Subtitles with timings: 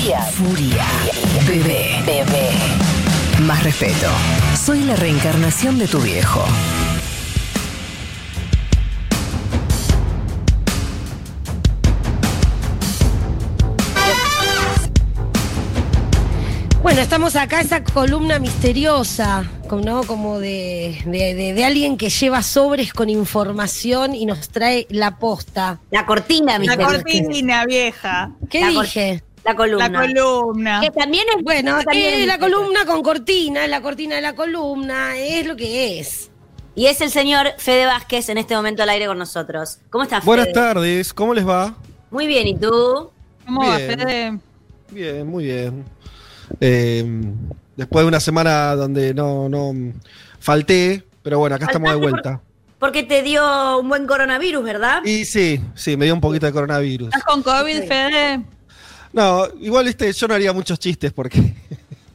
[0.00, 0.20] Furia.
[0.32, 0.86] Furia.
[1.46, 2.00] Bebé.
[2.06, 2.50] Bebé.
[3.42, 4.08] Más respeto.
[4.56, 6.42] Soy la reencarnación de tu viejo.
[16.82, 20.02] Bueno, estamos acá, esa columna misteriosa, como- ¿no?
[20.04, 25.18] Como de, de- de- de alguien que lleva sobres con información y nos trae la
[25.18, 25.78] posta.
[25.90, 26.92] La cortina, La misteriosa.
[27.02, 28.32] cortina vieja.
[28.48, 29.22] ¿Qué La dije?
[29.44, 29.88] La columna.
[29.88, 30.80] La columna.
[30.82, 31.42] Que también es.
[31.42, 35.46] Bueno, también es la es- columna con cortina, es la cortina de la columna, es
[35.46, 36.30] lo que es.
[36.74, 39.78] Y es el señor Fede Vázquez en este momento al aire con nosotros.
[39.90, 40.54] ¿Cómo estás, Buenas Fede?
[40.54, 41.74] tardes, ¿cómo les va?
[42.10, 43.10] Muy bien, ¿y tú?
[43.44, 43.98] ¿Cómo va, Bien.
[43.98, 44.38] Fede?
[44.90, 45.84] Bien, muy bien.
[46.60, 47.04] Eh,
[47.76, 49.72] después de una semana donde no, no
[50.38, 52.40] falté, pero bueno, acá estamos de vuelta.
[52.78, 55.02] Porque te dio un buen coronavirus, ¿verdad?
[55.04, 57.08] Y sí, sí, me dio un poquito de coronavirus.
[57.08, 57.86] ¿Estás con COVID, Sí.
[57.86, 58.40] Fede?
[59.12, 61.54] No, igual este, yo no haría muchos chistes porque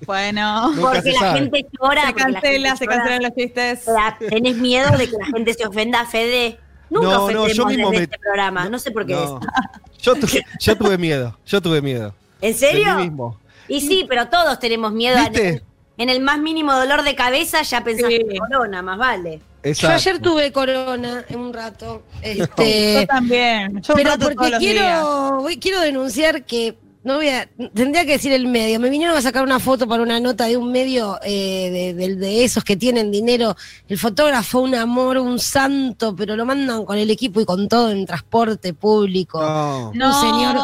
[0.05, 0.73] Bueno.
[0.79, 1.39] porque se la sabe.
[1.41, 2.01] gente llora.
[2.01, 3.85] Se la cancela, se cancelan los chistes.
[4.29, 6.57] ¿Tenés miedo de que la gente se ofenda, Fede?
[6.89, 9.39] Nunca No, no, ofendemos yo mismo desde me- este programa, no, sé por qué No.
[9.39, 10.01] es.
[10.01, 10.27] Yo, tu-
[10.59, 12.13] yo tuve miedo, yo tuve miedo.
[12.41, 12.95] ¿En De serio?
[12.95, 13.39] mí mismo.
[13.67, 15.17] Y sí, pero todos tenemos miedo.
[15.17, 15.47] ¿Viste?
[15.49, 15.63] En,
[15.97, 18.19] en el más mínimo dolor de cabeza ya pensás Sí.
[18.29, 19.39] que corona, más vale.
[19.63, 19.95] Yo Exacto.
[19.95, 22.03] ayer tuve corona en un rato.
[22.23, 23.81] Yo Este, también.
[23.81, 28.33] Yo un pero porque quiero, voy- quiero denunciar que no voy a, tendría que decir
[28.33, 28.79] el medio.
[28.79, 32.15] Me vinieron a sacar una foto para una nota de un medio eh, de, de-
[32.15, 33.55] de esos que tienen dinero.
[33.87, 37.91] El fotógrafo, un amor, un santo, pero lo mandan con el equipo y con todo
[37.91, 39.39] en transporte público.
[39.39, 39.91] No.
[39.93, 40.07] No.
[40.07, 40.55] Un señor,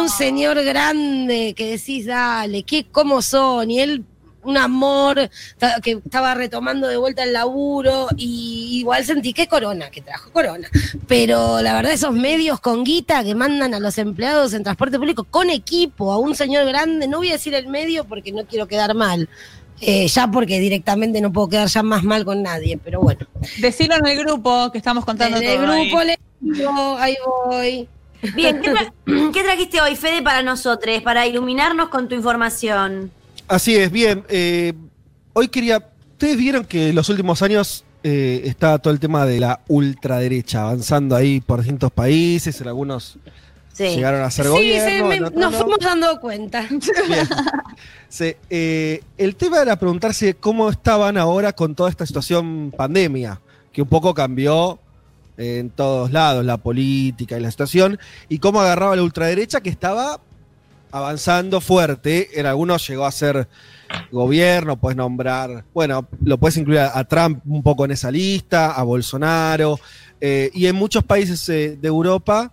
[0.00, 4.04] un señor grande que decís, dale, qué cómo son, y él
[4.44, 5.30] un amor
[5.82, 10.68] que estaba retomando de vuelta el laburo y igual sentí que corona, que trajo corona.
[11.08, 15.24] Pero la verdad esos medios con guita que mandan a los empleados en transporte público
[15.24, 18.66] con equipo a un señor grande, no voy a decir el medio porque no quiero
[18.66, 19.28] quedar mal.
[19.84, 23.26] eh, ya porque directamente no puedo quedar ya más mal con nadie, pero bueno.
[23.58, 25.88] Decilo en el grupo que estamos contando En el todo ahí.
[25.88, 27.16] grupo le digo, ahí
[27.46, 27.88] voy.
[28.36, 28.92] Bien, ¿qué, tra-
[29.32, 33.10] qué trajiste hoy, Fede, para nosotros, para iluminarnos con tu información?
[33.52, 34.24] Así es, bien.
[34.30, 34.72] eh,
[35.34, 35.86] hoy quería.
[36.12, 40.62] Ustedes vieron que en los últimos años eh, está todo el tema de la ultraderecha
[40.62, 43.18] avanzando ahí por distintos países, en algunos
[43.74, 43.84] Sí.
[43.88, 45.08] llegaron a ser Sí, gobierno.
[45.08, 45.58] me- otros nos no.
[45.58, 46.66] fuimos dando cuenta.
[48.08, 53.38] Sí, eh, el tema era preguntarse cómo estaban ahora con toda esta situación pandemia,
[53.70, 54.78] que un poco cambió
[55.36, 57.98] en todos lados la política y la situación,
[58.30, 60.20] y cómo agarraba la ultraderecha que estaba
[60.92, 62.38] avanzando fuerte.
[62.38, 63.48] En algunos llegó a ser
[64.10, 68.72] gobierno, puedes nombrar, bueno, lo puedes incluir a, a Trump un poco en esa lista,
[68.72, 69.78] a Bolsonaro,
[70.20, 72.52] eh, y en muchos países eh, de Europa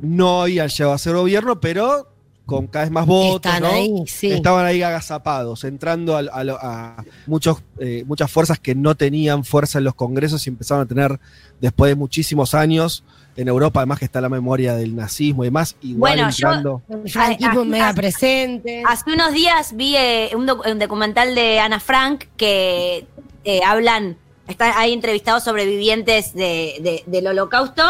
[0.00, 2.12] no habían llegado a ser gobierno, pero
[2.44, 3.70] con cada vez más votos, Están ¿no?
[3.70, 4.30] ahí, sí.
[4.30, 9.94] Estaban ahí agazapados, entrando a muchos, eh, muchas fuerzas que no tenían fuerza en los
[9.94, 11.18] congresos y empezaron a tener
[11.60, 13.02] después de muchísimos años.
[13.36, 16.82] En Europa, además, que está la memoria del nazismo y demás, igual Bueno, yo- entrando.
[16.88, 18.82] El franquismo Ay, mega ah, presente.
[18.86, 23.06] Hace unos días vi eh, un, doc- un documental de Ana Frank que
[23.44, 24.16] eh, hablan,
[24.48, 27.82] están ahí entrevistados sobrevivientes de- de- del holocausto,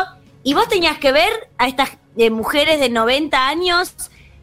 [0.42, 3.92] y vos tenías que ver a estas eh, mujeres de 90 años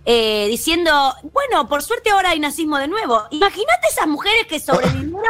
[0.05, 0.91] eh, diciendo,
[1.33, 3.21] bueno, por suerte ahora hay nazismo de nuevo.
[3.31, 5.23] Imagínate esas mujeres que sobrevivieron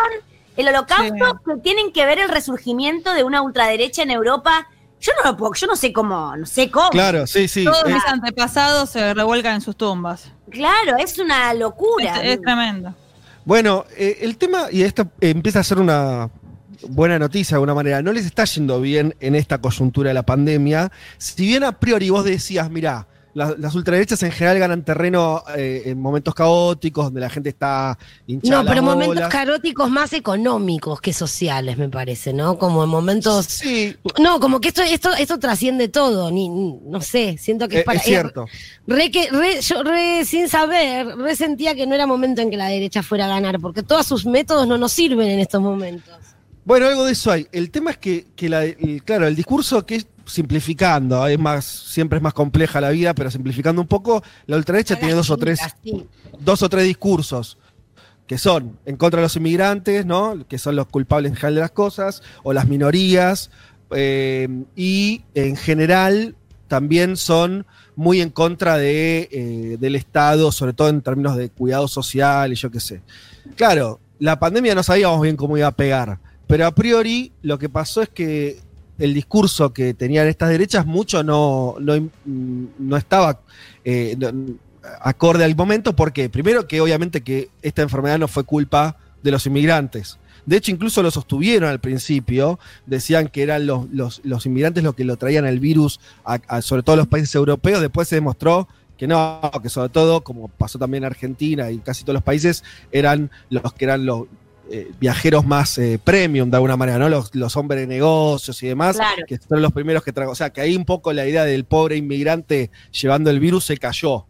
[0.57, 4.67] el holocausto, que tienen que ver el resurgimiento de una ultraderecha en Europa.
[5.03, 6.89] Yo no lo puedo, yo no sé cómo, no sé cómo.
[6.91, 7.65] Claro, sí, sí.
[7.65, 10.31] Todos Eh, mis antepasados se revuelcan en sus tumbas.
[10.49, 12.23] Claro, es una locura.
[12.23, 12.95] Es, es tremendo.
[13.43, 16.29] Bueno, eh, el tema, y esto eh, empieza a ser una
[16.87, 20.23] buena noticia de alguna manera, no les está yendo bien en esta coyuntura de la
[20.23, 20.89] pandemia.
[21.17, 25.83] Si bien a priori vos decías, mirá, la- las ultraderechas en general ganan terreno eh,
[25.85, 28.61] en momentos caóticos donde la gente está hinchada.
[28.63, 29.29] No, pero momentos bolas.
[29.31, 32.57] caróticos más económicos que sociales, me parece, ¿no?
[32.57, 33.45] Como en momentos.
[33.47, 37.77] Sí, No, como que esto, esto, esto trasciende todo, ni, ni- no sé, siento que
[37.77, 37.97] es eh, para.
[37.99, 38.45] es cierto.
[38.87, 42.57] Re que, re- yo re, sin saber, re sentía que no era momento en que
[42.57, 46.13] la derecha fuera a ganar, porque todos sus métodos no nos sirven en estos momentos.
[46.65, 47.45] Bueno, algo de eso hay.
[47.51, 52.17] El tema es que, que la- el- claro, el discurso que simplificando, es más, siempre
[52.17, 55.59] es más compleja la vida, pero simplificando un poco, la ultraderecha tiene dos o tres
[55.83, 56.05] Sí.
[56.39, 57.57] dos o tres discursos
[58.27, 60.45] que son en contra de los inmigrantes, ¿no?
[60.47, 63.51] Que son los culpables en general de las cosas, o las minorías,
[63.91, 66.35] eh, y en general
[66.69, 67.65] también son
[67.95, 72.55] muy en contra de, eh, del Estado, sobre todo en términos de cuidado social y
[72.55, 73.01] yo qué sé.
[73.55, 77.69] Claro, la pandemia no sabíamos bien cómo iba a pegar, pero a priori lo que
[77.69, 78.61] pasó es que
[78.99, 83.39] el discurso que tenían estas derechas mucho no, no, no estaba
[83.83, 84.15] eh,
[85.01, 89.45] acorde al momento, porque primero que obviamente que esta enfermedad no fue culpa de los
[89.45, 90.19] inmigrantes.
[90.45, 94.93] De hecho, incluso lo sostuvieron al principio, decían que eran los, los- los inmigrantes los
[94.93, 95.99] que lo traían el virus,
[96.61, 98.67] sobre todo los países europeos, después se demostró
[98.97, 102.63] que no, que sobre todo, como pasó también en Argentina y casi todos los países,
[102.91, 104.25] eran los que eran los
[104.75, 107.07] eh, viajeros más eh, premium de alguna manera, ¿no?
[107.07, 109.23] Los, los hombres de negocios y demás, Claro.
[109.27, 110.29] que son los primeros que traen.
[110.31, 113.77] O sea, que ahí un poco la idea del pobre inmigrante llevando el virus se
[113.77, 114.25] cayó.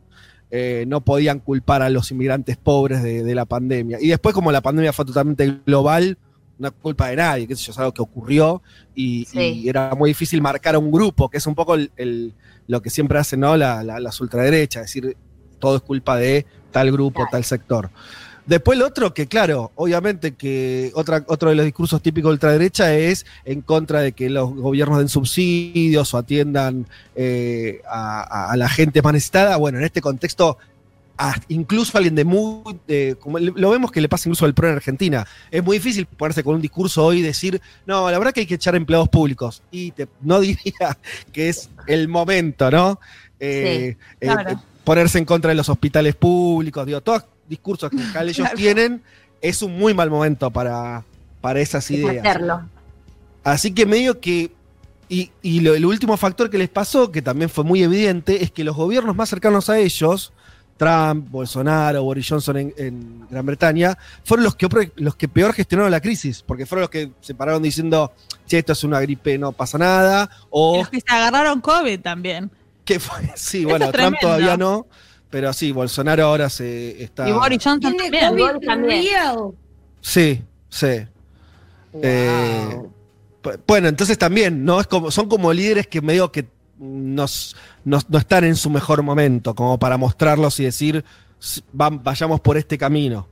[0.51, 3.97] Eh, no podían culpar a los inmigrantes pobres de, de la pandemia.
[4.01, 6.17] Y después, como la pandemia fue totalmente global,
[6.59, 8.61] no es culpa de nadie, sé yo, es algo que ocurrió
[8.93, 9.39] y, Sí.
[9.63, 12.33] y era muy difícil marcar a un grupo, que es un poco el- el-
[12.67, 13.57] lo que siempre hacen ¿no?
[13.57, 15.17] la, la- las ultraderechas, decir
[15.59, 17.29] todo es culpa de tal grupo, Claro.
[17.31, 17.89] tal sector.
[18.45, 22.93] Después lo otro, que claro, obviamente que otra, otro de los discursos típicos de ultraderecha
[22.93, 26.85] es en contra de que los gobiernos den subsidios o atiendan
[27.15, 29.55] eh, a, la gente más necesitada.
[29.57, 30.57] Bueno, en este contexto,
[31.47, 32.77] incluso alguien de muy...
[32.87, 35.25] de- como lo vemos que le pasa incluso al PRO en Argentina.
[35.49, 38.45] Es muy difícil ponerse con un discurso hoy y decir, no, la verdad que hay
[38.45, 39.61] que echar empleados públicos.
[39.71, 40.97] Y te- no diría
[41.31, 42.99] que es el momento, ¿no?
[43.39, 44.51] Eh, eh, claro.
[44.51, 48.57] eh, ponerse en contra de los hospitales públicos, digo, todos discursos que general ellos Claro.
[48.57, 49.03] tienen,
[49.41, 51.03] es un muy mal momento para,
[51.41, 52.25] para esas ideas.
[52.25, 52.61] hacerlo.
[53.43, 54.51] Así que medio que.
[55.09, 58.51] Y, y lo- el último factor que les pasó, que también fue muy evidente, es
[58.51, 60.31] que los gobiernos más cercanos a ellos,
[60.77, 65.91] Trump, Bolsonaro, Boris Johnson en, en Gran Bretaña, fueron los que, los que peor gestionaron
[65.91, 68.11] la crisis, porque fueron los que se pararon diciendo,
[68.47, 71.99] che, esto es una gripe, no pasa nada, Y o los que se agarraron COVID
[71.99, 72.49] también.
[72.85, 74.87] que fue, sí, Eso bueno, Trump todavía no,
[75.33, 77.27] pero sí, Bolsonaro ahora se está...
[77.27, 78.51] Y Boris Johnson ¿Tiene también.
[78.53, 79.03] COVID también.
[79.99, 80.87] Sí, sí.
[82.01, 82.79] Eh,
[83.67, 84.79] Bueno, entonces también, ¿no?
[84.79, 86.45] Es como, son como líderes que medio que
[86.79, 91.03] nos, nos- no están en su mejor momento, como para mostrarlos y decir,
[91.41, 93.27] "S- vam- vayamos por este camino.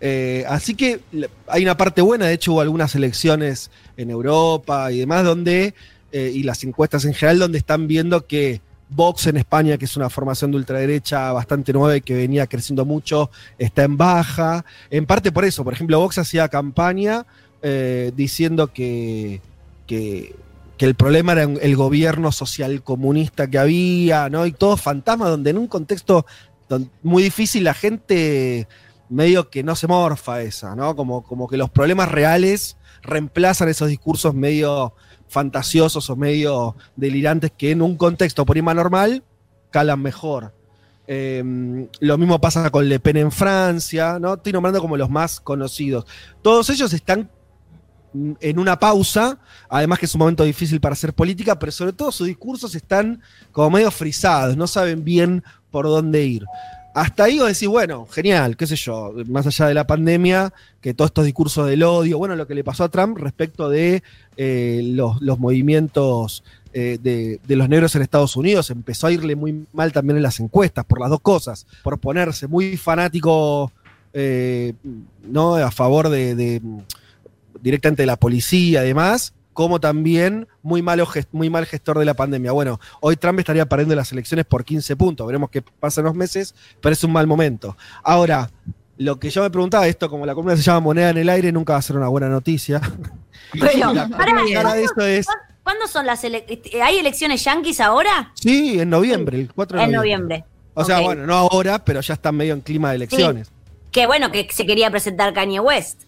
[0.00, 4.90] Eh, así que le- hay una parte buena, de hecho hubo algunas elecciones en Europa
[4.92, 5.74] y demás, donde,
[6.12, 8.60] eh, y las encuestas en general, donde están viendo que
[8.90, 12.84] Vox en España, que es una formación de ultraderecha bastante nueva y que venía creciendo
[12.84, 14.64] mucho, está en baja.
[14.90, 17.24] En parte por eso, por ejemplo, Vox hacía campaña
[17.62, 19.40] eh, diciendo que,
[19.86, 20.34] que,
[20.76, 24.46] que el problema era el gobierno social comunista que había, ¿no?
[24.46, 26.26] Y todo fantasma, donde en un contexto
[27.02, 28.68] muy difícil la gente
[29.08, 30.96] medio que no se morfa esa, ¿no?
[30.96, 34.94] Como, como que los problemas reales reemplazan esos discursos medio
[35.30, 39.24] fantasiosos o medio delirantes que en un contexto por normal
[39.70, 40.52] calan mejor.
[41.06, 41.42] Eh,
[42.00, 44.34] lo mismo pasa con Le Pen en Francia, ¿no?
[44.34, 46.04] Estoy nombrando como los más conocidos.
[46.42, 47.30] Todos ellos están
[48.40, 49.38] en una pausa,
[49.68, 53.22] además que es un momento difícil para hacer política, pero sobre todo sus discursos están
[53.52, 56.44] como medio frisados, no saben bien por dónde ir.
[56.94, 60.92] Hasta ahí vos decís, bueno, genial, qué sé yo, más allá de la pandemia, que
[60.92, 64.02] todos estos discursos del odio, bueno, lo que le pasó a Trump respecto de
[64.36, 66.42] eh, los, los movimientos
[66.72, 70.22] eh, de, de los negros en Estados Unidos, empezó a irle muy mal también en
[70.24, 73.70] las encuestas, por las dos cosas, por ponerse muy fanático,
[74.12, 74.74] eh,
[75.22, 75.54] ¿no?
[75.54, 76.60] A favor de, de,
[77.62, 82.14] directamente de la policía y demás, como también muy, malo, muy mal gestor de la
[82.14, 82.50] pandemia.
[82.52, 86.14] Bueno, hoy Trump estaría perdiendo las elecciones por 15 puntos, veremos qué pasa en los
[86.14, 87.76] meses, pero es un mal momento.
[88.02, 88.50] Ahora,
[88.96, 91.52] lo que yo me preguntaba, esto como la columna se llama moneda en el aire,
[91.52, 92.80] nunca va a ser una buena noticia.
[93.52, 95.26] Pero, La pará, cara de esto es,
[95.62, 96.74] ¿cuándo son las elecciones?
[96.82, 98.32] ¿Hay elecciones yanquis ahora?
[98.32, 100.38] sí, en noviembre, el 4 de En noviembre.
[100.38, 100.44] noviembre.
[100.72, 103.50] O sea, bueno, no ahora, pero ya están medio en clima de elecciones.
[103.92, 106.04] Qué bueno que se quería presentar Kanye West.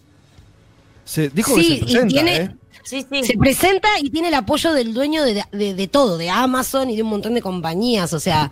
[1.05, 2.55] Se, dijo Sí, que y se presenta, tiene- ¿eh?
[2.83, 3.23] Sí, sí.
[3.23, 6.95] Se presenta y tiene el apoyo del dueño de, de- de todo, de Amazon y
[6.95, 8.13] de un montón de compañías.
[8.13, 8.51] O sea,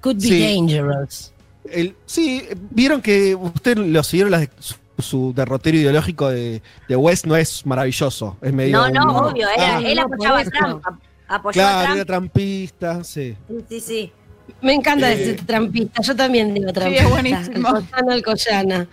[0.00, 0.40] could be Sí.
[0.56, 1.32] dangerous.
[1.70, 7.24] El- sí, vieron que usted lo siguieron las- su, su derrotero ideológico de, de West
[7.26, 9.48] no es maravilloso, es medio No, no, un- obvio.
[9.48, 10.84] Era, Ah, él no, apoyaba a Trump.
[11.28, 13.34] Apoyó claro, a era trampista, sí.
[13.48, 14.12] Sí, sí, sí.
[14.60, 16.02] Me encanta Eh, ese trampista.
[16.02, 17.04] Yo también digo trampista.
[17.04, 17.68] es buenísimo.
[18.10, 18.88] El Collana, el.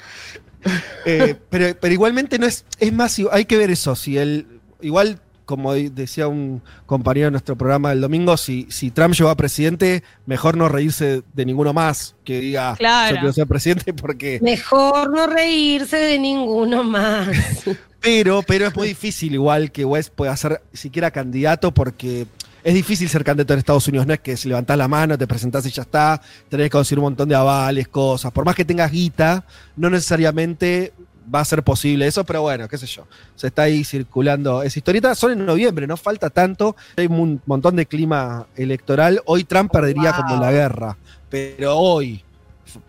[1.06, 5.20] Eh, pero, pero igualmente no es, es más, hay que ver eso, si él, igual
[5.50, 10.04] como decía un compañero de nuestro programa del domingo, si, si Trump llegó a presidente,
[10.28, 13.16] mejor no reírse de ninguno más que diga Claro.
[13.16, 17.30] yo quiero ser presidente porque Mejor no reírse de ninguno más.
[18.02, 22.28] Pero, pero es muy difícil igual que West pueda ser siquiera candidato porque
[22.64, 24.08] es difícil ser candidato en Estados Unidos.
[24.08, 27.00] No es que si levantás la mano, te presentás y ya está, tenés que conseguir
[27.00, 28.32] un montón de avales, cosas.
[28.32, 29.46] Por más que tengas guita,
[29.76, 30.94] no necesariamente
[31.34, 33.06] va a ser posible eso, pero bueno, qué sé yo.
[33.36, 35.16] Se está ahí circulando esa historieta.
[35.16, 36.76] Son en noviembre, no falta tanto.
[36.98, 39.22] Hay un montón de clima electoral.
[39.26, 40.22] Hoy Trump perdería Wow.
[40.22, 40.98] como la guerra,
[41.30, 42.24] pero hoy.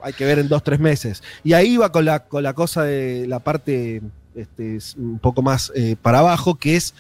[0.02, 1.23] hay que ver en dos, tres meses.
[1.42, 4.02] Y ahí va con la, con la cosa de la parte
[4.35, 6.94] este, es un poco más eh, para abajo, que es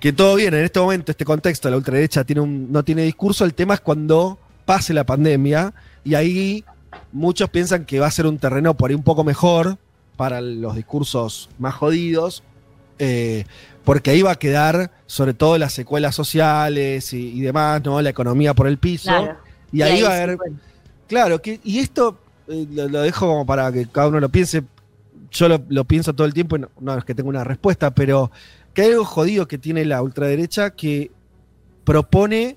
[0.00, 3.44] que todo bien, en este momento, este contexto, la ultraderecha tiene un, no tiene discurso,
[3.44, 5.72] el tema es cuando pase la pandemia
[6.04, 6.64] y ahí
[7.12, 9.78] muchos piensan que va a ser un terreno por ahí un poco mejor
[10.16, 12.42] para los discursos más jodidos,
[12.98, 13.44] eh,
[13.84, 18.00] porque ahí va a quedar sobre todo las secuelas sociales y, y demás, ¿no?
[18.00, 19.10] La economía por el piso.
[19.10, 19.36] Claro.
[19.72, 20.36] Y, ahí, va a haber.
[20.36, 20.56] bueno.
[21.08, 24.62] Claro, que, y esto eh, lo, lo dejo como para que cada uno lo piense.
[25.30, 27.90] Yo lo, lo pienso todo el tiempo y no, no es que tenga una respuesta,
[27.94, 28.30] pero
[28.74, 31.10] que hay algo jodido que tiene la ultraderecha que
[31.84, 32.56] propone.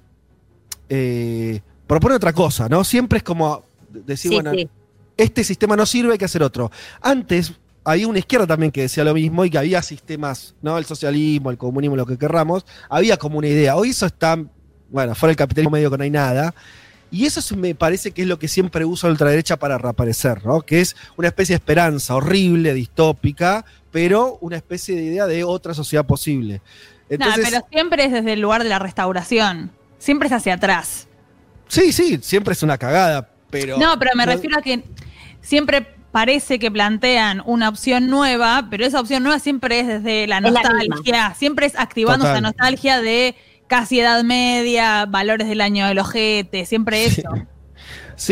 [0.89, 2.83] eh, propone otra cosa, ¿no?
[2.83, 4.69] Siempre es como decir, Sí, bueno, sí.
[5.17, 6.71] Este sistema no sirve, hay que hacer otro.
[7.01, 7.53] Antes
[7.83, 10.77] había una izquierda también que decía lo mismo y que había sistemas, ¿no?
[10.77, 13.75] El socialismo, el comunismo, lo que querramos, había como una idea.
[13.75, 14.37] Hoy eso está,
[14.89, 16.53] bueno, fuera del capitalismo medio que no hay nada.
[17.11, 20.61] Y eso me parece que es lo que siempre usa la ultraderecha para reaparecer, ¿no?
[20.63, 25.73] Que es una especie de esperanza horrible, distópica, pero una especie de idea de otra
[25.73, 26.61] sociedad posible.
[27.09, 29.71] No, pero siempre es desde el lugar de la restauración.
[29.99, 31.07] Siempre es hacia atrás.
[31.67, 33.77] sí, sí, siempre es una cagada, pero...
[33.77, 34.83] No, pero me no- refiero a que
[35.45, 40.39] siempre parece que plantean una opción nueva, pero esa opción nueva siempre es desde la
[40.41, 42.35] nostalgia, siempre es activando Total.
[42.37, 43.35] esa nostalgia de
[43.67, 47.21] casi edad media, valores del año del ojete, siempre Sí.
[47.21, 47.29] eso.
[47.35, 47.41] Sí,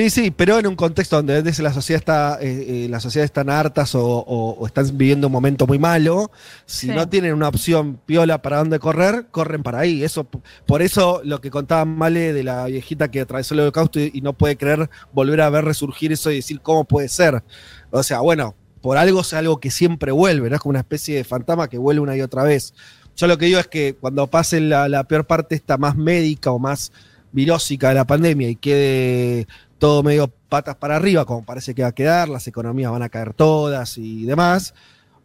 [0.10, 3.50] sí, pero en un contexto donde desde la sociedad está, eh, eh, las sociedades están
[3.50, 6.32] hartas o, o- o están viviendo un momento muy malo,
[6.66, 6.94] si Sí.
[6.94, 10.04] no tienen una opción piola para dónde correr, corren para ahí.
[10.04, 10.26] Eso,
[10.66, 14.22] por eso lo que contaba Male de la viejita que atravesó el holocausto y, y
[14.22, 17.44] no puede creer volver a ver resurgir eso y decir cómo puede ser.
[17.92, 20.56] O sea, bueno, por algo es algo que siempre vuelve, ¿no?
[20.56, 22.74] Es como una especie de fantasma que vuelve una y otra vez.
[23.16, 26.52] Yo lo que digo es que cuando pase la, la peor parte esta más médica
[26.52, 26.92] o más
[27.32, 29.48] virósica de la pandemia y quede
[29.84, 33.10] todo medio patas para arriba, como parece que va a quedar, las economías van a
[33.10, 34.74] caer todas y demás,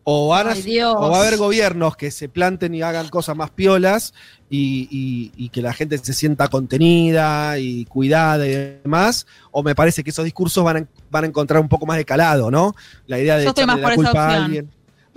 [0.03, 0.63] o, van a- Ay,
[0.97, 4.15] o va a haber gobiernos que se planten y hagan cosas más piolas
[4.51, 9.77] y, y- y que la gente se sienta contenida y cuidada y demás, o me
[9.77, 12.75] parece que esos discursos van a, van a encontrar un poco más de calado, ¿no?
[13.07, 14.71] La idea de Yo estoy la por esa culpa a alguien.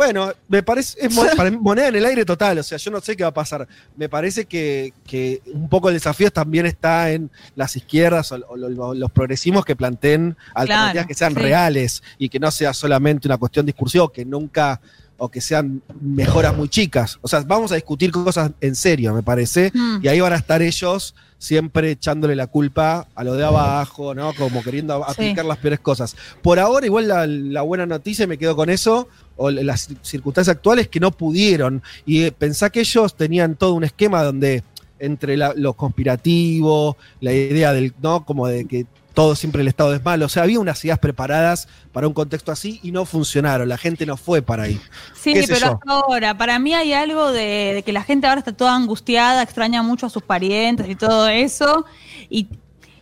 [0.04, 2.90] Bueno, me parece, es mo- para mí moneda en el aire total, o sea, yo
[2.90, 3.68] no sé qué va a pasar.
[3.96, 8.58] Me parece que, que un poco el desafío también está en las izquierdas o, o
[8.58, 11.40] lo- lo- los progresismos que planteen alternativas Claro, que sean sí.
[11.40, 14.82] reales y que no sea solamente una cuestión discursiva, que nunca,
[15.24, 17.20] o que sean mejoras muy chicas.
[17.22, 20.00] O sea, vamos a discutir cosas en serio, me parece, Mm.
[20.02, 24.34] y ahí van a estar ellos siempre echándole la culpa a lo de abajo, ¿no?
[24.34, 25.12] Como queriendo Sí.
[25.12, 26.16] aplicar las peores cosas.
[26.42, 30.56] Por ahora, igual la, la buena noticia, y me quedo con eso, o las circunstancias
[30.56, 31.84] actuales que no pudieron.
[32.06, 34.64] Y eh, pensá que ellos tenían todo un esquema donde
[35.00, 38.24] entre la- lo conspirativo, la idea del, ¿no?
[38.26, 40.26] Como de que todo siempre el Estado es malo.
[40.26, 43.68] O sea, había unas ideas preparadas para un contexto así y no funcionaron.
[43.68, 44.80] La gente no fue para ahí.
[45.14, 45.80] Sí, pero yo.
[45.88, 49.84] ahora, para mí hay algo de, de que la gente ahora está toda angustiada, extraña
[49.84, 51.86] mucho a sus parientes y todo eso.
[52.30, 52.48] Y,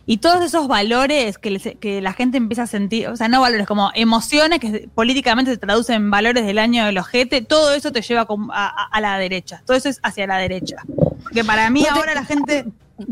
[0.06, 3.40] y todos esos valores que, les- que la gente empieza a sentir, o sea, no
[3.40, 7.92] valores, como emociones que políticamente se traducen en valores del año del ojete, todo eso
[7.92, 8.26] te lleva a,
[8.66, 9.62] a- a la derecha.
[9.64, 10.78] Todo eso es hacia la derecha.
[11.22, 12.64] Porque para mí No te- ahora la gente.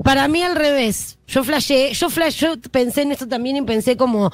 [0.04, 1.18] Para mí al revés.
[1.26, 4.30] Yo flashé, yo flash, yo pensé en esto también y pensé como,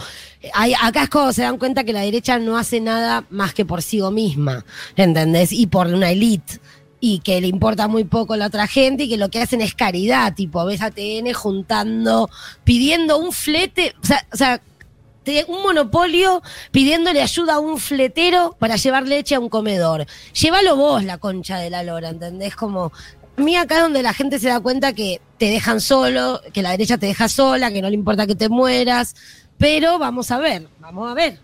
[0.53, 3.65] hay- acá es cuando se dan cuenta que la derecha no hace nada más que
[3.65, 4.65] por sí misma,
[4.97, 5.53] ¿entendés?
[5.53, 6.61] Y por una elite.
[7.01, 9.61] Y que le importa muy poco a la otra gente y que lo que hacen
[9.61, 12.31] es caridad, tipo, ves a TN juntando,
[12.65, 14.61] pidiendo un flete, o sea, o sea
[15.49, 20.07] un monopolio pidiéndole ayuda a un fletero para llevar leche a un comedor.
[20.39, 22.57] Llévalo vos, la concha de la lora, ¿entendés?
[22.57, 22.93] Como,
[23.37, 26.71] mí acá es donde la gente se da cuenta que te dejan solo, que la
[26.71, 29.15] derecha te deja sola, que no le importa que te mueras,
[29.59, 31.39] pero vamos a ver, vamos a ver.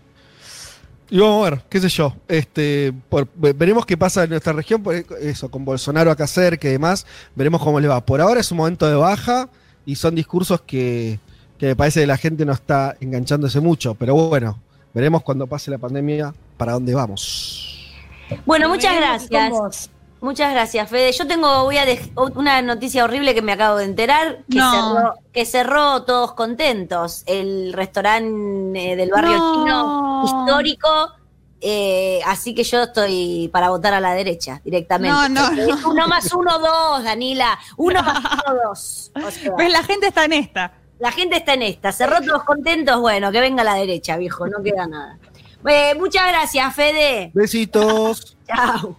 [1.09, 2.15] Y vamos a ver, qué sé yo.
[2.27, 6.71] Este, por- veremos qué pasa en nuestra región, por eso, con Bolsonaro acá cerca y
[6.71, 7.05] demás.
[7.35, 7.99] Veremos cómo le va.
[8.05, 9.49] Por ahora es un momento de baja
[9.85, 11.19] y son discursos que,
[11.57, 13.93] que me parece que la gente no está enganchándose mucho.
[13.95, 14.57] Pero bueno,
[14.93, 17.91] veremos cuando pase la pandemia para dónde vamos.
[18.45, 19.89] Bueno, muchas Con gracias.
[20.21, 21.11] Muchas gracias, Fede.
[21.13, 21.85] Yo tengo, voy a
[22.35, 24.71] una noticia horrible que me acabo de enterar, que, No.
[24.71, 29.53] cerró, que cerró Todos Contentos, el restaurante eh, del barrio No.
[29.55, 30.89] chino histórico.
[31.63, 35.11] eh, así que yo estoy para votar a la derecha directamente.
[35.15, 35.89] No, no, Eh, no.
[35.91, 37.57] Uno más uno, dos, Danila.
[37.77, 39.11] Uno más uno, dos.
[39.25, 40.73] O sea, Pues la gente está en esta.
[40.99, 41.91] la gente está en esta.
[41.91, 45.17] Cerró Todos Contentos, bueno, que venga a la derecha, viejo, no queda nada.
[45.67, 47.29] Eh, muchas gracias, Fede.
[47.35, 48.35] Besitos.
[48.47, 48.95] Chao.